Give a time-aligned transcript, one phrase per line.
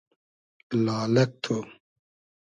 [0.83, 1.55] لالئگ تو